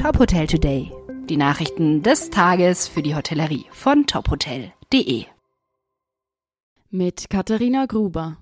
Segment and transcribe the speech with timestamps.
[0.00, 0.90] Top Hotel Today.
[1.28, 5.26] Die Nachrichten des Tages für die Hotellerie von tophotel.de.
[6.88, 8.38] Mit Katharina Gruber.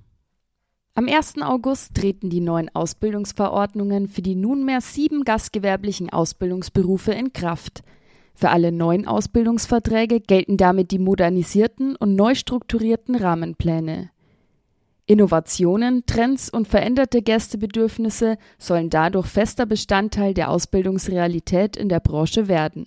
[0.94, 1.42] Am 1.
[1.42, 7.82] August treten die neuen Ausbildungsverordnungen für die nunmehr sieben gastgewerblichen Ausbildungsberufe in Kraft.
[8.36, 14.10] Für alle neuen Ausbildungsverträge gelten damit die modernisierten und neu strukturierten Rahmenpläne.
[15.08, 22.86] Innovationen, Trends und veränderte Gästebedürfnisse sollen dadurch fester Bestandteil der Ausbildungsrealität in der Branche werden.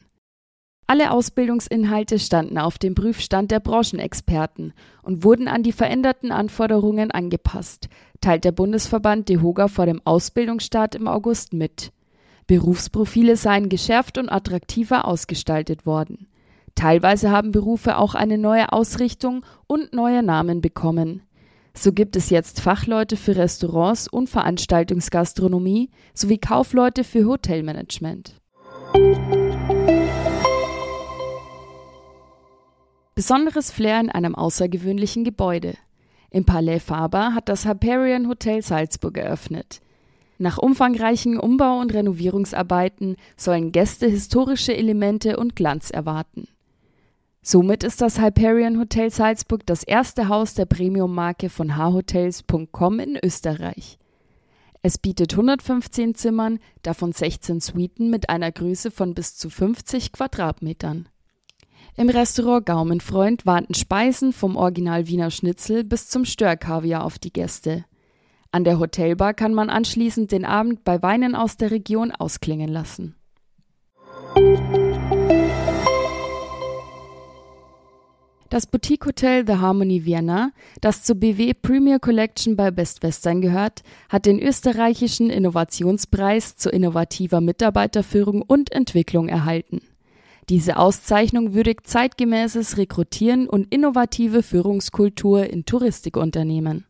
[0.85, 7.89] Alle Ausbildungsinhalte standen auf dem Prüfstand der Branchenexperten und wurden an die veränderten Anforderungen angepasst,
[8.19, 11.91] teilt der Bundesverband DEHOGA vor dem Ausbildungsstart im August mit.
[12.45, 16.27] Berufsprofile seien geschärft und attraktiver ausgestaltet worden.
[16.75, 21.23] Teilweise haben Berufe auch eine neue Ausrichtung und neue Namen bekommen.
[21.73, 28.35] So gibt es jetzt Fachleute für Restaurants und Veranstaltungsgastronomie sowie Kaufleute für Hotelmanagement.
[33.15, 35.75] Besonderes Flair in einem außergewöhnlichen Gebäude.
[36.29, 39.81] Im Palais Faber hat das Hyperion Hotel Salzburg eröffnet.
[40.37, 46.47] Nach umfangreichen Umbau- und Renovierungsarbeiten sollen Gäste historische Elemente und Glanz erwarten.
[47.43, 53.97] Somit ist das Hyperion Hotel Salzburg das erste Haus der Premium-Marke von hhotels.com in Österreich.
[54.83, 61.09] Es bietet 115 Zimmern, davon 16 Suiten mit einer Größe von bis zu 50 Quadratmetern.
[61.97, 67.85] Im Restaurant Gaumenfreund warten Speisen vom Original Wiener Schnitzel bis zum Störkaviar auf die Gäste.
[68.51, 73.15] An der Hotelbar kann man anschließend den Abend bei Weinen aus der Region ausklingen lassen.
[78.51, 84.25] Das Boutique-Hotel The Harmony Vienna, das zur BW Premier Collection bei Best Western gehört, hat
[84.25, 89.79] den österreichischen Innovationspreis zur innovativer Mitarbeiterführung und Entwicklung erhalten.
[90.49, 96.83] Diese Auszeichnung würdigt zeitgemäßes Rekrutieren und innovative Führungskultur in Touristikunternehmen.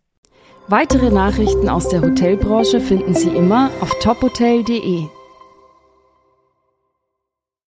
[0.68, 5.21] Weitere Nachrichten aus der Hotelbranche finden Sie immer auf tophotel.de.